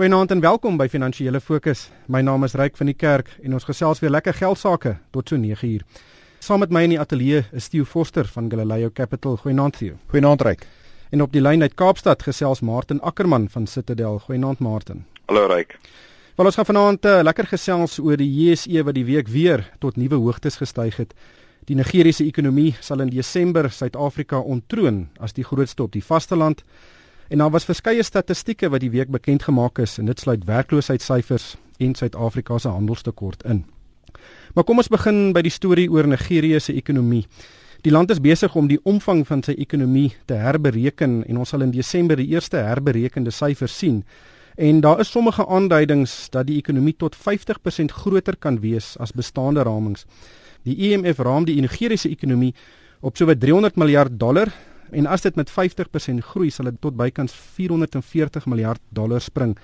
[0.00, 1.90] Goeienaand en welkom by Finansiële Fokus.
[2.08, 5.28] My naam is Ryk van die Kerk en ons gesels weer lekker geld sake tot
[5.28, 5.82] so 9uur.
[6.40, 9.36] Saam met my in die ateljee is Theo Forster van Galileo Capital.
[9.42, 9.98] Goeienaand Theo.
[10.08, 10.64] Goeienaand Ryk.
[11.12, 14.16] En op die lyn uit Kaapstad gesels Martin Ackermann van Citadel.
[14.24, 15.04] Goeienaand Martin.
[15.26, 15.76] Hallo Ryk.
[16.36, 20.00] Wel ons gaan vanaand uh, lekker gesels oor die JSE wat die week weer tot
[20.00, 21.12] nuwe hoogtes gestyg het.
[21.68, 26.64] Die Nigeriese ekonomie sal in Desember Suid-Afrika ontroon as die grootste op die vasteland.
[27.30, 31.54] En daar was verskeie statistieke wat die week bekend gemaak is en dit sluit werkloosheidssyfers
[31.78, 33.64] en Suid-Afrika se handelstekort in.
[34.54, 37.22] Maar kom ons begin by die storie oor Nigerië se ekonomie.
[37.86, 41.62] Die land is besig om die omvang van sy ekonomie te herbereken en ons sal
[41.62, 44.02] in Desember die eerste herberekende syfers sien.
[44.58, 49.62] En daar is sommige aanduidings dat die ekonomie tot 50% groter kan wees as bestaande
[49.62, 50.02] ramings.
[50.66, 52.54] Die IMF raam die Nigeriese ekonomie
[53.00, 54.50] op sowat 300 miljard dollar
[54.92, 59.56] en as dit met 50% groei sal dit tot bykans 440 miljard dollar spring.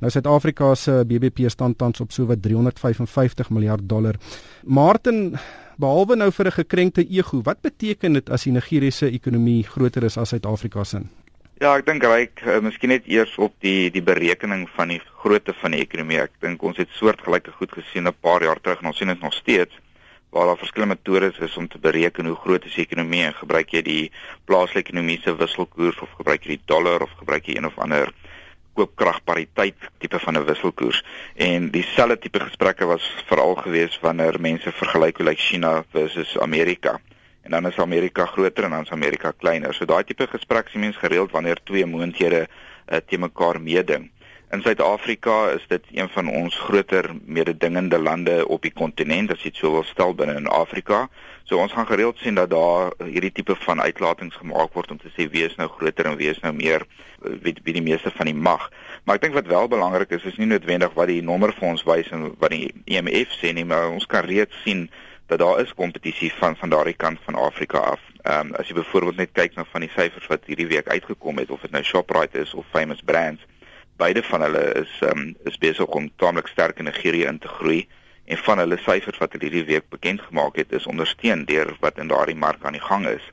[0.00, 4.16] Nou Suid-Afrika se BBP staan tans op so wat 355 miljard dollar.
[4.64, 5.36] Martin,
[5.76, 10.16] behalwe nou vir 'n gekrenkte ego, wat beteken dit as die Nigeriese ekonomie groter is
[10.16, 11.00] as Suid-Afrika se?
[11.60, 15.52] Ja, ek dink ryk, uh, miskien net eers op die die berekening van die grootte
[15.52, 16.18] van die ekonomie.
[16.18, 19.20] Ek dink ons het soortgelyke goed gesien 'n paar jaar terug en ons sien dit
[19.20, 19.74] nog steeds
[20.30, 23.72] waar daar verskillende metodes is om te bereken hoe groot is die ekonomie en gebruik
[23.74, 24.12] jy die
[24.46, 28.12] plaaslike ekonomiese wisselkoers of gebruik jy die dollar of gebruik jy een of ander
[28.78, 31.02] koopkragpariteit tipe van 'n wisselkoers.
[31.34, 37.00] En dieselfde tipe gesprekke was veral gewees wanneer mense vergelyk hoe lyk China versus Amerika.
[37.42, 39.74] En dan is Amerika groter en dan is Amerika kleiner.
[39.74, 42.48] So daai tipe gesprek sien mense gereeld wanneer twee moondhede
[42.88, 44.10] uh, te mekaar meeding
[44.50, 49.52] In Suid-Afrika is dit een van ons groter mededingende lande op die kontinent as jy
[49.52, 51.04] dit sou wil stel binne in Afrika.
[51.46, 55.12] So ons gaan gereeld sien dat daar hierdie tipe van uitlatings gemaak word om te
[55.14, 56.82] sê wie is nou groter en wie is nou meer
[57.44, 58.64] wie, wie die meeste van die mag.
[59.04, 61.86] Maar ek dink wat wel belangrik is is nie noodwendig wat die nommer vir ons
[61.86, 64.88] wys en wat die IMF sê nie, maar ons kan reeds sien
[65.30, 68.02] dat daar is kompetisie van van daardie kant van Afrika af.
[68.24, 71.38] Ehm um, as jy byvoorbeeld net kyk na van die syfers wat hierdie week uitgekom
[71.38, 73.46] het of dit nou Shoprite is of Famous Brands
[74.00, 77.80] beide van hulle is um, is besig om taamlik sterk in Nigerië in te groei
[78.24, 81.98] en van hulle syfers wat hulle hierdie week bekend gemaak het is ondersteun deur wat
[81.98, 83.24] in daardie mark aan die gang is.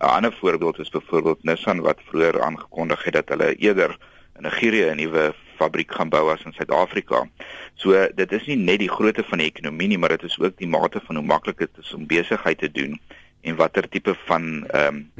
[0.00, 3.96] 'n Ander voorbeeld is byvoorbeeld Nissan wat vroeër aangekondig het dat hulle eerder
[4.36, 7.28] in Nigerië 'n nuwe fabriek gaan bou as in Suid-Afrika.
[7.74, 10.56] So dit is nie net die grootte van die ekonomie nie, maar dit is ook
[10.56, 13.00] die mate van hoe maklik dit is om besigheid te doen
[13.40, 15.12] en watter tipe van ehm um,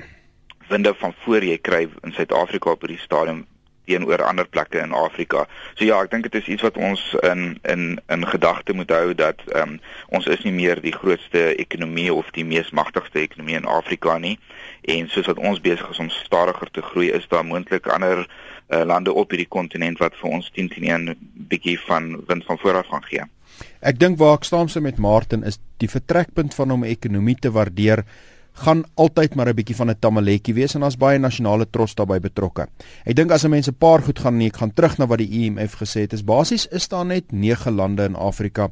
[0.69, 3.47] winde van voor jy kry in Suid-Afrika op hierdie stadium
[3.87, 5.47] teenoor ander plekke in Afrika.
[5.75, 9.15] So ja, ek dink dit is iets wat ons in in in gedagte moet hou
[9.15, 9.81] dat ehm um,
[10.19, 14.37] ons is nie meer die grootste ekonomie of die mees magtigste ekonomie in Afrika nie.
[14.83, 18.83] En soos wat ons besig is om stadiger te groei, is daar moontlik ander uh,
[18.85, 21.17] lande op hierdie kontinent wat vir ons 10 teen 1
[21.51, 23.27] bietjie van wind van vooraf gaan gee.
[23.81, 28.05] Ek dink waar ek staan met Martin is die vertrekpunt van om ekonomie te waardeer
[28.56, 32.21] gaan altyd maar 'n bietjie van 'n tamaletjie wees en daar's baie nasionale trots daarbey
[32.21, 32.67] betrokke.
[33.05, 35.19] Ek dink as 'n mens 'n paar goed gaan nee, ek gaan terug na wat
[35.19, 38.71] die IMF gesê het, is basies is daar net 9 lande in Afrika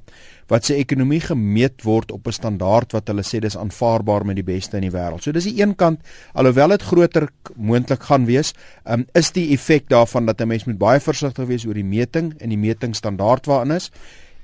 [0.48, 4.44] wat se ekonomie gemeet word op 'n standaard wat hulle sê dis aanvaarbaar met die
[4.44, 5.22] beste in die wêreld.
[5.22, 6.00] So dis die een kant
[6.32, 10.78] alhoewel dit groter moontlik gaan wees, um, is die effek daarvan dat 'n mens moet
[10.78, 13.90] baie versigtig wees oor die meting en die metingstandaard waarin is.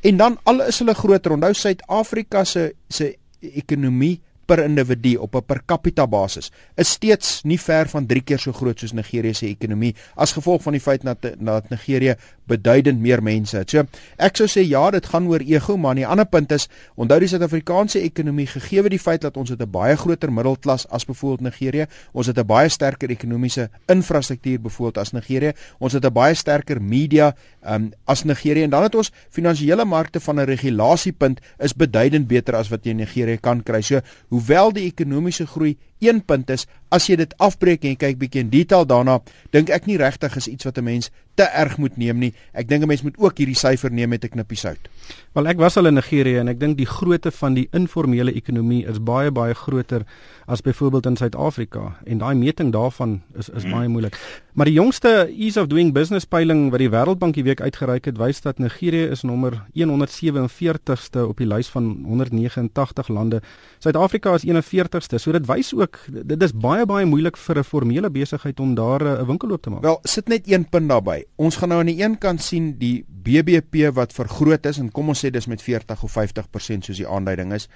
[0.01, 5.47] En dan al is hulle groter, onthou Suid-Afrika se se ekonomie per individu op 'n
[5.47, 9.47] per capita basis is steeds nie ver van 3 keer so groot soos Nigerië se
[9.47, 12.16] ekonomie as gevolg van die feit dat dat Nigerië
[12.50, 13.71] beduidend meer mense het.
[13.71, 13.84] So
[14.19, 17.28] ek sou sê ja, dit gaan oor ego, maar die ander punt is onthou die
[17.31, 21.87] Suid-Afrikaanse ekonomie gegee die feit dat ons het 'n baie groter middelklas as byvoorbeeld Nigerië,
[22.12, 26.83] ons het 'n baie sterker ekonomiese infrastruktuur byvoorbeeld as Nigerië, ons het 'n baie sterker
[26.83, 32.27] media um, as Nigerië en dan het ons finansiële markte van 'n regulasiepunt is beduidend
[32.27, 33.81] beter as wat jy in Nigerië kan kry.
[33.81, 34.00] So
[34.41, 38.45] hoewel die ekonomiese groei een punt is, as jy dit afbreek en jy kyk bietjie
[38.45, 39.21] in detail daarna,
[39.53, 42.33] dink ek nie regtig is iets wat 'n mens te erg moet neem nie.
[42.53, 44.89] Ek dink 'n mens moet ook hierdie syfer neem met 'n knippie sout.
[45.33, 48.87] Wel ek was al in Nigerië en ek dink die grootte van die informele ekonomie
[48.87, 50.04] is baie baie groter
[50.47, 54.16] as byvoorbeeld in Suid-Afrika en daai meting daarvan is is baie moeilik.
[54.53, 58.19] Maar die jongste Ease of Doing Business peiling wat die Wêreldbank die week uitgereik het,
[58.19, 63.41] wys dat Nigerië is nommer 147ste op die lys van 189 lande.
[63.78, 65.16] Suid-Afrika is 41ste.
[65.16, 69.00] So dit wys ook dit is baie baie moeilik vir 'n formele besigheid om daar
[69.00, 69.82] eh, 'n winkel oop te maak.
[69.82, 71.24] Wel, sit net een punt daarbey.
[71.36, 75.09] Ons gaan nou aan die een kant sien die BBP wat vergroot is en kom
[75.09, 77.68] ons sê dis met 40 of 50% soos die aanduiding is.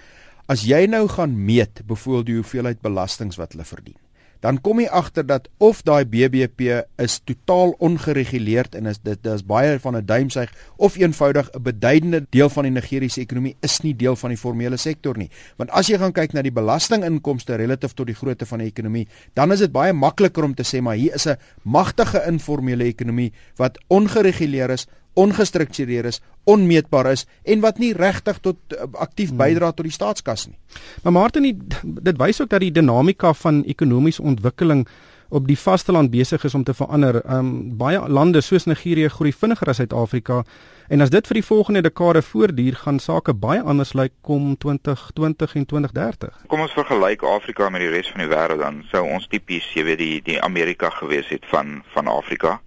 [0.47, 3.97] As jy nou gaan meet byvoorbeeld die hoeveelheid belastings wat hulle verdien
[4.45, 9.45] dan kom jy agter dat of daai BBP is totaal ongereguleerd en is dit dis
[9.49, 13.97] baie van 'n duimsuig of eenvoudig 'n beduidende deel van die Nigeriese ekonomie is nie
[13.97, 15.31] deel van die formele sektor nie.
[15.57, 19.09] Want as jy gaan kyk na die belastinginkomste relatief tot die grootte van die ekonomie,
[19.35, 23.33] dan is dit baie makliker om te sê maar hier is 'n magtige informele ekonomie
[23.57, 29.39] wat ongereguleer is, ongestruktureer is, onmeetbaar is en wat nie regtig tot uh, aktief hmm.
[29.39, 30.59] bydra tot die staatskas nie.
[31.03, 31.51] Maar Martin,
[31.83, 34.87] dit wys ook dat die dinamika van ekonomiese ontwikkeling
[35.35, 37.23] op die vasteland besig is om te verander.
[37.31, 40.43] Um baie lande soos Nigerië groei vinniger as Suid-Afrika
[40.89, 45.55] en as dit vir die volgende dekade voortduur, gaan sake baie anders lyk kom 2020
[45.55, 46.45] en 2030.
[46.53, 49.87] Kom ons vergelyk Afrika met die res van die wêreld dan sou ons tipies, jy
[49.89, 52.59] weet, die die Amerika gewees het van van Afrika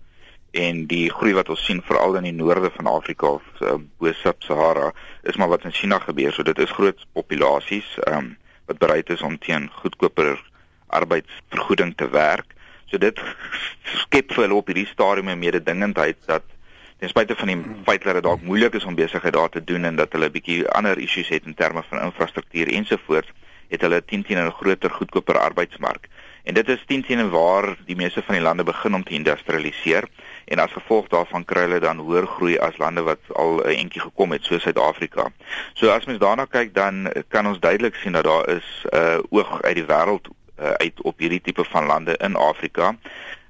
[0.57, 4.91] en die groei wat ons sien veral in die noorde van Afrika of uh, Sub-Sahara
[5.23, 6.33] is maar wat in China gebeur.
[6.33, 8.35] So dit is groot populasies ehm um,
[8.67, 10.33] wat bereid is om teen goedkoper
[10.87, 12.49] arbeidsvergoeding te werk.
[12.91, 13.19] So dit
[14.03, 16.43] skep vir hulle op hierdie stadium 'n mededingendheid dat
[16.99, 19.85] ten spyte van die feit dat dit dalk moeilik is om besigheid daar te doen
[19.85, 23.31] en dat hulle 'n bietjie ander issues het in terme van infrastruktuur ensovoorts,
[23.69, 26.07] het hulle teen teen 'n groter goedkoper arbeidsmark.
[26.43, 30.07] En dit is teen teen waar die meeste van die lande begin om te industrialiseer
[30.47, 34.01] en as gevolg daarvan kry hulle dan hoër groei as lande wat al 'n entjie
[34.01, 35.27] gekom het soos Suid-Afrika.
[35.73, 39.17] So as mens daarna kyk dan kan ons duidelik sien dat daar is 'n uh,
[39.29, 42.95] oog uit die wêreld uh, uit op hierdie tipe van lande in Afrika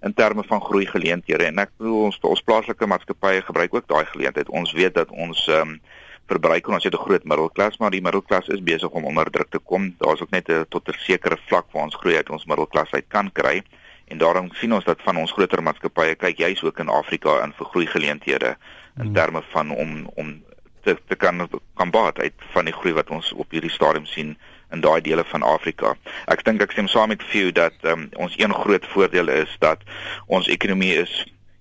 [0.01, 4.05] in terme van groei geleenthede en ek bedoel ons ons plaaslike maatskappye gebruik ook daai
[4.05, 4.49] geleentheid.
[4.49, 5.81] Ons weet dat ons um,
[6.27, 9.59] verbruik ons het 'n groot middelklas, maar die middelklas is besig om onder druk te
[9.59, 9.95] kom.
[9.97, 13.05] Daar's ook net 'n tot 'n sekere vlak waar ons groei uit ons middelklas uit
[13.07, 13.63] kan kry
[14.07, 17.53] en daarom sien ons dat van ons groter maatskappye kyk juis ook in Afrika in
[17.57, 18.55] vir groei geleenthede
[18.97, 19.13] in hmm.
[19.13, 20.43] terme van om om
[20.83, 24.37] te te kan kan baat uit van die groei wat ons op hierdie stadium sien
[24.71, 25.93] in daai dele van Afrika.
[26.27, 29.83] Ek dink ek stem saam met Few dat um, ons een groot voordeel is dat
[30.27, 31.13] ons ekonomie is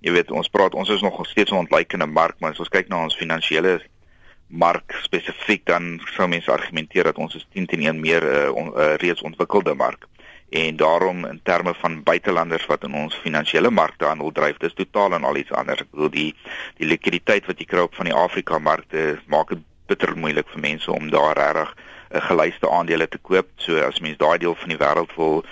[0.07, 2.89] jy weet ons praat ons is nog steeds 'n ontleikende mark, maar as ons kyk
[2.89, 3.81] na ons finansiële
[4.47, 8.55] mark spesifiek dan sou mense argumenteer dat ons is 10 teen 1 meer 'n uh,
[8.55, 10.07] on, uh, reeds ontwikkelde mark
[10.49, 15.13] en daarom in terme van buitelanders wat in ons finansiële markte handel dryf dis totaal
[15.13, 16.29] en al iets anders ek bedoel die
[16.79, 20.63] die likwiditeit wat jy kry op van die Afrika markte maak dit bitter moeilik vir
[20.63, 24.55] mense om daar regtig 'n uh, gelyste aandele te koop so as mens daai deel
[24.55, 25.45] van die wêreld wil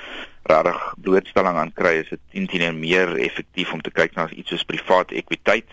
[0.43, 4.29] regtig blootstelling aan kry is dit 10 teen 1 meer effektief om te kyk na
[4.31, 5.70] iets soos privaat ekwiteit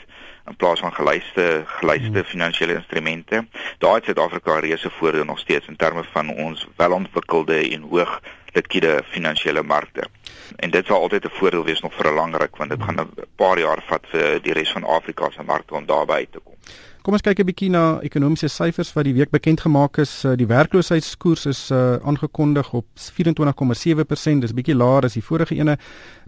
[0.47, 2.23] in plaas van gelyste gelyste hmm.
[2.23, 3.45] finansiële instrumente.
[3.77, 8.21] Daar het Suid-Afrika reuse voordeel nog steeds in terme van ons welontwikkelde en hoog
[8.53, 10.07] likwide finansiële markte.
[10.55, 12.99] En dit sal altyd 'n voordeel wees nog vir 'n lang ruk want dit gaan
[12.99, 16.39] 'n paar jaar vat vir die res van Afrika se markte om daarby uit te
[16.43, 16.53] kom.
[17.01, 20.25] Kom ons kyk 'n bietjie na ekonomiese syfers wat die week bekend gemaak is.
[20.35, 25.77] Die werkloosheidskoers is uh, aangekondig op 24,7%, dis bietjie laer as die vorige ene.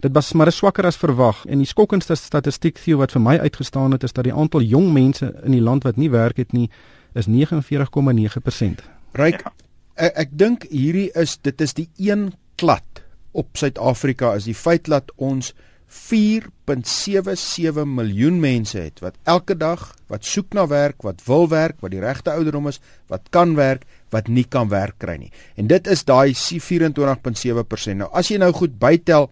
[0.00, 1.44] Dit was maar swakker as verwag.
[1.46, 4.92] En die skokkendste statistiek Theo wat vir my uitgestaan het is dat die aantal jong
[4.92, 6.70] mense in die land wat nie werk het nie
[7.14, 8.82] is 49,9%.
[9.12, 9.52] Ryk ja
[9.96, 13.02] ek, ek dink hierdie is dit is die een klad
[13.34, 15.52] op Suid-Afrika is die feit dat ons
[15.94, 21.90] 4.77 miljoen mense het wat elke dag wat soek na werk, wat wil werk, wat
[21.94, 22.80] die regte ouderdom is,
[23.10, 25.32] wat kan werk, wat nie kan werk kry nie.
[25.54, 27.98] En dit is daai 24.7%.
[28.00, 29.30] Nou as jy nou goed bytel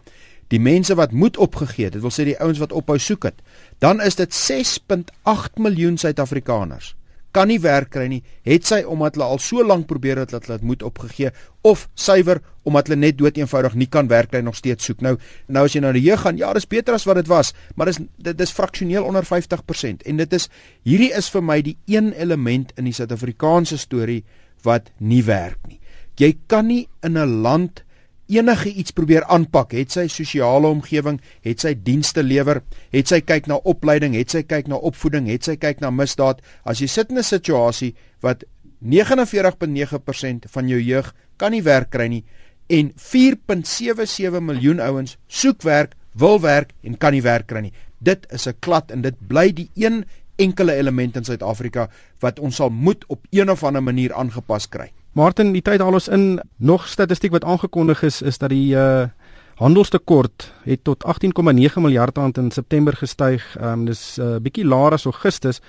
[0.54, 3.38] die mense wat moet opgegee het, dit wil sê die ouens wat ophou soek het,
[3.80, 6.94] dan is dit 6.8 miljoen Suid-Afrikaners
[7.32, 10.46] kan nie werk kry nie, het sy omdat hulle al so lank probeer het dat
[10.46, 11.32] hulle dit moet opgegee
[11.66, 15.00] of suiwer omdat hulle net dood eenvoudig nie kan werk kry nog steeds soek.
[15.04, 15.16] Nou
[15.48, 17.90] nou as jy na die jeug gaan, ja, dis beter as wat dit was, maar
[17.90, 20.48] dis dit is fraksioneel onder 50% en dit is
[20.88, 24.22] hierdie is vir my die een element in die Suid-Afrikaanse storie
[24.66, 25.80] wat nie werk nie.
[26.20, 27.82] Jy kan nie in 'n land
[28.28, 32.62] enige iets probeer aanpak, het sy sosiale omgewing, het sy dienste lewer,
[32.92, 36.40] het sy kyk na opleiding, het sy kyk na opvoeding, het sy kyk na misdaad.
[36.64, 38.44] As jy sit in 'n situasie wat
[38.80, 42.24] 49.9% van jou jeug kan nie werk kry nie
[42.72, 47.72] en 4.77 miljoen ouens soek werk, wil werk en kan nie werk kry nie.
[47.98, 50.04] Dit is 'n klad en dit bly die een
[50.36, 51.88] enkele element in Suid-Afrika
[52.20, 54.92] wat ons sal moet op een of ander manier aangepas kry.
[55.12, 59.10] Martin, die tyd haal ons in nog statistiek wat aangekondig is is dat die uh
[59.60, 63.44] handelstekort het tot 18,9 miljard rand in September gestyg.
[63.60, 65.60] Ehm um, dis 'n uh, bietjie laer as Augustus,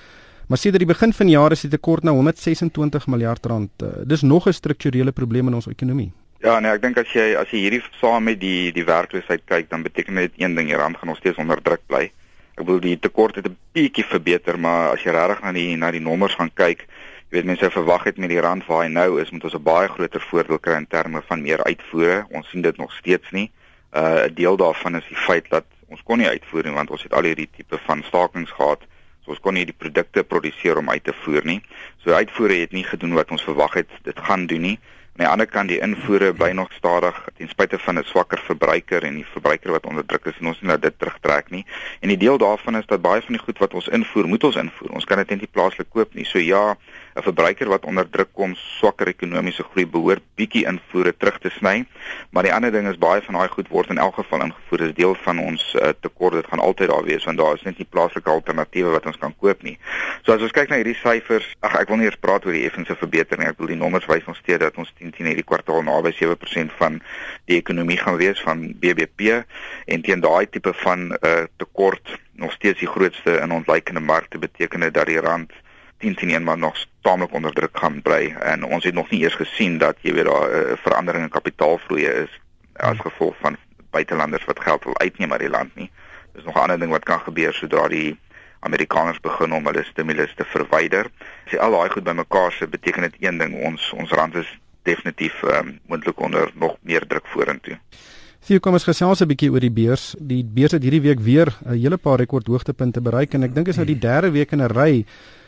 [0.48, 3.70] maar sedert die begin van die jaar is die tekort nou 126 miljard rand.
[3.84, 6.12] Uh, dis nog 'n strukturele probleem in ons ekonomie.
[6.40, 9.70] Ja, nee, ek dink as jy as jy hierdie saam met die die werkloosheid kyk,
[9.70, 12.12] dan beteken dit een ding, die rand gaan nog steeds onder druk bly.
[12.56, 15.92] Ek bedoel die tekort het 'n bietjie verbeter, maar as jy regtig na die na
[15.92, 16.88] die nommers gaan kyk,
[17.34, 19.88] weet mense verwag het met die rand waar hy nou is moet ons 'n baie
[19.90, 22.26] groter voordeel kry in terme van meer uitvoere.
[22.30, 23.52] Ons sien dit nog steeds nie.
[23.92, 27.04] 'n uh, deel daarvan is die feit dat ons kon nie uitvoer nie want ons
[27.04, 28.82] het al hierdie tipe van stakings gehad.
[29.24, 31.62] So ons kon nie die produkte produseer om uit te voer nie.
[32.04, 34.80] So uitvoere het nie gedoen wat ons verwag het dit gaan doen nie.
[35.14, 39.04] Aan die ander kant die invoere bly nog stadig ten spyte van 'n swakker verbruiker
[39.04, 41.66] en die verbruiker wat onderdruk is en ons nie dat dit terugtrek nie.
[42.00, 44.56] En die deel daarvan is dat baie van die goed wat ons invoer, moet ons
[44.56, 44.90] invoer.
[44.90, 46.26] Ons kan dit net nie plaaslik koop nie.
[46.26, 46.78] So ja,
[47.16, 51.86] 'n verbruiker wat onder druk kom, swakker ekonomiese groei behoort bietjie invoere terug te sny.
[52.30, 54.78] Maar die ander ding is baie van daai goed word in elk geval ingevoer.
[54.78, 56.34] Dit is deel van ons uh, tekort.
[56.34, 59.36] Dit gaan altyd daar wees want daar is net nie plaaslike alternatiewe wat ons kan
[59.38, 59.78] koop nie.
[60.24, 62.66] So as ons kyk na hierdie syfers, ag ek wil nie eers praat oor die
[62.66, 63.46] effense verbetering.
[63.48, 66.74] Ek bedoel die nommers wys ons steeds dat ons 10 10 hierdie kwartaal naby 7%
[66.82, 67.02] van
[67.46, 69.44] die ekonomie gaan wees van BBP
[69.86, 74.80] en teen daai tipe van uh, tekort nog steeds die grootste in ontleikende markte beteken
[74.80, 75.54] dit dat die rand
[76.04, 79.22] 10 teen 1 maar nog taamlik onder druk gaan bly en ons het nog nie
[79.24, 82.34] eers gesien dat jy weet daar 'n uh, verandering in kapitaalvloei is
[82.76, 83.58] as gevolg van
[83.92, 85.90] buitelanders wat geld wil uitneem uit die land nie.
[86.34, 88.18] Dis nog 'n ander ding wat kan gebeur sodra die
[88.60, 91.10] Amerikaners begin om hulle stimulus te verwyder.
[91.46, 94.50] As jy al daai goed bymekaar sit, beteken dit een ding, ons ons rand is
[94.84, 97.78] definitief um, moontlik onder nog meer druk vorentoe.
[98.44, 100.16] Sien kom ons gesels 'n bietjie oor die beurs.
[100.20, 103.76] Die beurs het hierdie week weer 'n hele paar rekordhoogtepunte bereik en ek dink is
[103.76, 105.06] nou die derde week in 'n ry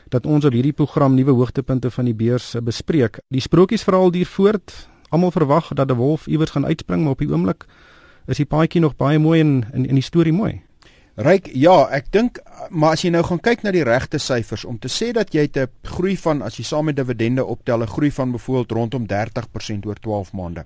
[0.09, 3.19] dat ons op hierdie program nuwe hoogtepunte van die beurs bespreek.
[3.29, 4.87] Die sprokiesverhaal duur voort.
[5.09, 7.65] Almal verwag dat 'n wolf iewers gaan uitspring, maar op die oomblik
[8.27, 10.61] is die paadjie nog baie mooi en in in die storie mooi.
[11.15, 14.79] Ryk, ja, ek dink maar as jy nou gaan kyk na die regte syfers om
[14.79, 18.11] te sê dat jy 'n groei van as jy saam met dividende optel 'n groei
[18.11, 20.65] van byvoorbeeld rondom 30% oor 12 maande.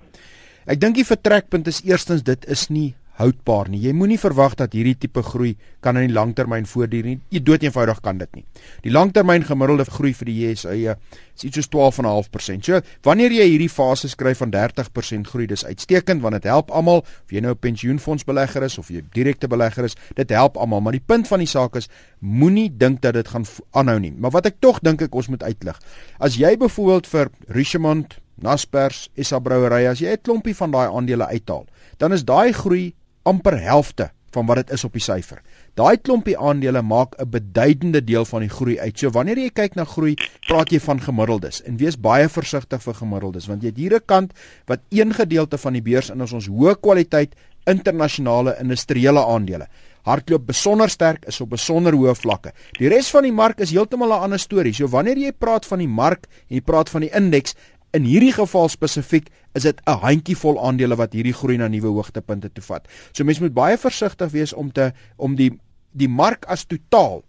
[0.66, 3.80] Ek dink die vertrekpunt is eerstens dit is nie houdbaar nie.
[3.84, 7.18] Jy moenie verwag dat hierdie tipe groei kan in die langtermyn voortduur nie.
[7.32, 8.44] Jy dood eenvoudig kan dit nie.
[8.84, 10.96] Die langtermyn gemiddelde groei vir die JSE
[11.40, 12.66] is iets soos 12.5%.
[12.66, 17.04] So, wanneer jy hierdie fase skryf van 30% groei, dis uitstekend want dit help almal,
[17.04, 20.92] of jy nou 'n pensioenfondsbelegger is of jy direkte belegger is, dit help almal, maar
[20.92, 21.88] die punt van die saak is
[22.20, 24.12] moenie dink dat dit gaan aanhou nie.
[24.12, 25.78] Maar wat ek tog dink ek ons moet uitlig.
[26.18, 31.26] As jy byvoorbeeld vir Richemont Naspers, Essa Brouwery, as jy 'n klompie van daai aandele
[31.26, 31.66] uithaal,
[31.98, 35.40] dan is daai groei amper helfte van wat dit is op die syfer.
[35.74, 38.98] Daai klompie aandele maak 'n beduidende deel van die groei uit.
[38.98, 40.14] So wanneer jy kyk na groei,
[40.48, 44.06] praat jy van gemiddeldes en wees baie versigtig vir gemiddeldes want jy het hier 'n
[44.06, 44.32] kant
[44.66, 47.34] wat een gedeelte van die beurs in ons hoë kwaliteit
[47.66, 49.66] internasionale industriële aandele
[50.08, 52.52] hardloop besonder sterk is op besonder hoë vlakke.
[52.78, 54.72] Die res van die mark is heeltemal 'n ander storie.
[54.72, 57.54] So wanneer jy praat van die mark en jy praat van die indeks,
[57.96, 62.52] In hierdie geval spesifiek is dit 'n handjievol aandele wat hierdie groei na nuwe hoogtepunte
[62.52, 62.86] toe vat.
[63.12, 65.50] So mense moet baie versigtig wees om te om die
[65.92, 67.24] die mark as totaal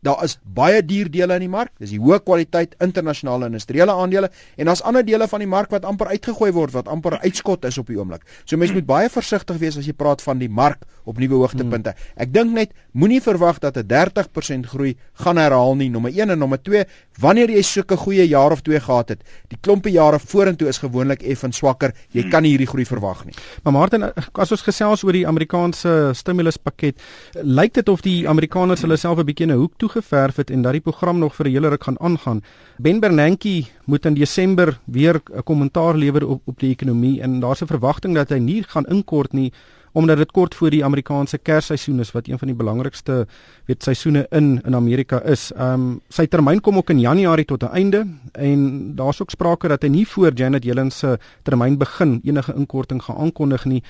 [0.00, 1.72] Daar is baie duur dele in die mark.
[1.78, 5.84] Dis die hoë kwaliteit internasionale industriële aandele en daar's ander dele van die mark wat
[5.84, 8.24] amper uitgegooi word wat amper uitskot is op die oomblik.
[8.44, 11.94] So mense moet baie versigtig wees as jy praat van die mark op nuwe hoogtepunte.
[12.20, 15.90] Ek dink net moenie verwag dat 'n 30% groei gaan herhaal nie.
[15.90, 16.84] Nommer 1 en nommer 2,
[17.20, 21.22] wanneer jy sulke goeie jaar of twee gehad het, die klompie jare vorentoe is gewoonlik
[21.22, 21.92] effens swakker.
[22.10, 23.34] Jy kan nie hierdie groei verwag nie.
[23.62, 24.02] Maar Martin,
[24.34, 27.00] as ons gesels oor die Amerikaanse stimuluspakket,
[27.42, 30.50] lyk dit of die Amerikaners hulle self 'n bietjie in 'n hoek toe geverf het
[30.50, 32.42] en dat die program nog vir 'n hele ruk gaan aangaan.
[32.78, 37.62] Ben Bernanke moet in Desember weer 'n kommentaar lewer op op die ekonomie en daar's
[37.62, 39.52] 'n verwagting dat hy nie gaan inkort nie
[39.92, 43.26] omdat dit kort voor die Amerikaanse Kersseisoen is wat een van die belangrikste
[43.66, 45.50] weet seisoene in in Amerika is.
[45.52, 49.68] Ehm um, sy termyn kom ook in Januarie tot 'n einde en daar's ook sprake
[49.68, 53.82] dat hy nie voor Janet Yellen se termyn begin enige inkorting gaan aankondig nie.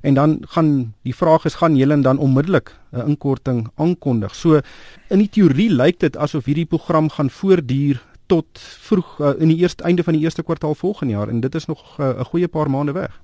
[0.00, 4.34] En dan gaan die vraag is gaan julle dan onmiddellik 'n inkorting aankondig.
[4.34, 4.60] So
[5.08, 8.46] in die teorie lyk dit asof hierdie program gaan voortduur tot
[8.80, 11.66] vroeg uh, in die eerste einde van die eerste kwartaal volgende jaar en dit is
[11.66, 13.20] nog eh, 'n uh, goeie paar maande weg.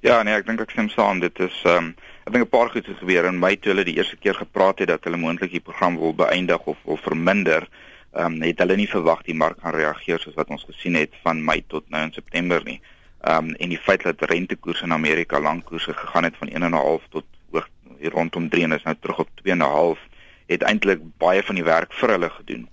[0.00, 1.20] Ja, nee, ek dink ek stem saam.
[1.20, 3.84] Dit is ehm um, ek dink 'n paar goed het gebeur in Mei toe hulle
[3.84, 7.68] die eerste keer gepraat het dat hulle moontlik die program wil beëindig of of verminder.
[8.12, 11.10] Ehm um, het hulle nie verwag die mark gaan reageer soos wat ons gesien het
[11.22, 12.80] van Mei tot nou in September nie.
[12.80, 17.24] Ehm um, en die feit dat rentekoerse in Amerika lankkoerse gegaan het van 1.5 tot
[17.50, 20.04] hoog hier rondom 3 en is nou terug op 2.5
[20.46, 22.68] het eintlik baie van die werk vir hulle gedoen.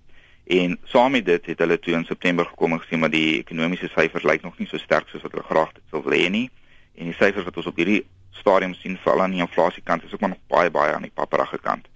[0.46, 3.90] En saam met dit het hulle toe in September gekom en gesien maar die ekonomiese
[3.96, 6.50] syfers lyk nog nie so sterk soos wat hulle graag dit sou wil hê nie.
[6.96, 10.22] En die syfers wat ons op hierdie stadium sien val aan die inflasiekant is ook
[10.22, 11.88] maar nog baie baie aan die paperige kant.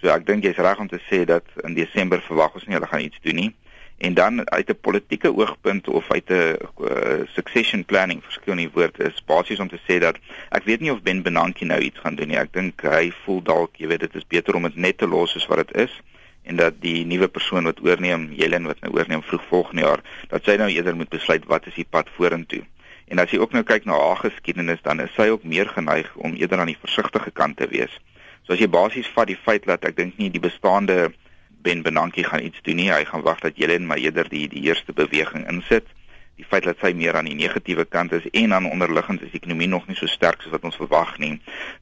[0.00, 2.90] So ek dink jy's reg om te sê dat in Desember verwag ons nie hulle
[2.90, 3.52] gaan iets doen nie
[3.98, 9.00] en dan uit 'n politieke oogpunt of uit 'n uh, succession planning verskil nie woord
[9.00, 10.16] is basies om te sê dat
[10.48, 12.38] ek weet nie of Ben Bernanke nou iets gaan doen nie.
[12.38, 15.30] Ek dink hy voel dalk, jy weet, dit is beter om dit net te los
[15.30, 16.02] soos wat dit is
[16.42, 20.44] en dat die nuwe persoon wat oorneem, Jelen wat nou oorneem vroeg volgende jaar, dat
[20.44, 22.62] sy nou eerder moet besluit wat is die pad vorentoe.
[23.08, 26.08] En as jy ook nou kyk na haar geskiedenis, dan is sy ook meer geneig
[26.16, 27.92] om eerder aan die versigtige kant te wees.
[28.46, 31.10] So as jy basies vat die feit dat ek dink nie die bestaande
[31.68, 34.62] Ben Bernanke gaan iets doen nie, hy gaan wag dat Helen maar eerder die die
[34.70, 35.84] eerste beweging insit.
[36.40, 39.40] Die feit dat sy meer aan die negatiewe kant is en aan onderliggend is die
[39.42, 41.34] ekonomie nog nie so sterk soos wat ons verwag nie,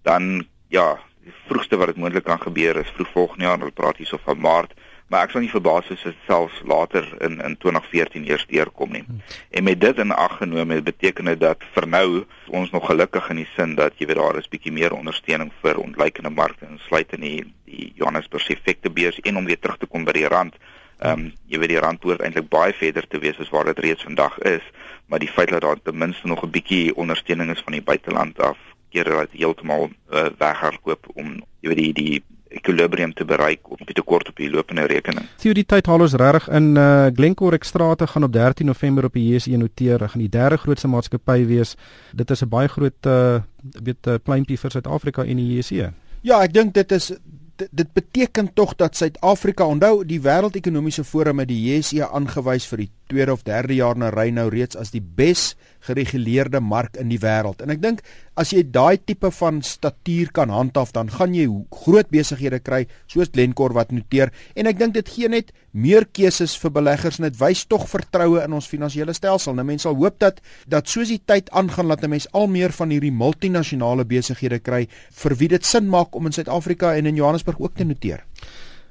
[0.02, 0.43] dan
[0.75, 0.88] ja,
[1.23, 4.43] die vroegste wat dit moontlik kan gebeur is vroeg volgende jaar, hulle praat hierso van
[4.43, 4.75] Maart
[5.06, 8.92] maar ek sal nie verbaas wees as dit selfs later in in 2014 eers deurkom
[8.92, 9.04] nie.
[9.50, 13.42] En met dit in ag genome beteken dit dat vir nou ons nog gelukkig in
[13.42, 17.28] die sin dat jy weet daar is bietjie meer ondersteuning vir ontleikende markte insluitend in
[17.28, 20.58] die, die Johannesburg effekte beurs en om weer terug te kom by die rand.
[20.98, 23.78] Ehm um, jy weet die rand hoort eintlik baie verder te wees as waar dit
[23.78, 24.64] reeds vandag is,
[25.06, 28.40] maar die feit dat daar ten minste nog 'n bietjie ondersteuning is van die buiteland
[28.40, 28.58] af
[28.90, 32.22] keer dat heeltemal uh, weghardloop om jy weet die die
[32.56, 35.28] equilibrium te bereik of te kort op die lopende rekening.
[35.42, 39.16] Sien die tyd haal ons regtig in uh, Glencore Extrate gaan op 13 November op
[39.16, 41.76] die JSE noteer, gaan die derde grootste maatskappy wees.
[42.12, 43.40] Dit is 'n baie groot uh
[43.82, 45.90] weet uh, pleintjie vir Suid-Afrika en die JSE.
[46.22, 47.12] Ja, ek dink dit is
[47.56, 52.90] dit beteken tog dat Suid-Afrika onthou die wêreldekonomiese forum het die JSE aangewys vir die
[53.06, 55.54] tweede of derde jaar na ry nou reeds as die bes
[55.86, 57.62] gereguleerde mark in die wêreld.
[57.62, 58.02] En ek dink
[58.36, 61.46] as jy daai tipe van statuur kan handhaaf, dan gaan jy
[61.84, 66.56] groot besighede kry soos Glencore wat noteer en ek dink dit gee net meer keuses
[66.60, 69.56] vir beleggers en dit wys tog vertroue in ons finansiële stelsel.
[69.56, 72.72] Nou mense sal hoop dat dat soos die tyd aangaan dat 'n mens al meer
[72.72, 74.86] van hierdie multinasjonale besighede kry
[75.22, 78.25] vir wie dit sin maak om in Suid-Afrika en in Johannesburg ook te noteer.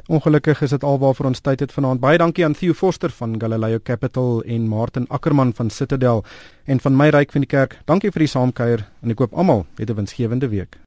[0.05, 1.99] Ongelukkig is dit alwaarvoor ons tyd het vanaand.
[1.99, 6.23] Baie dankie aan Theo Forster van Galileo Capital en Martin Ackerman van Citadel
[6.65, 7.79] en van my ryk van die kerk.
[7.89, 10.77] Dankie vir die saamkuier en ek koop almal 'n winsgewende week.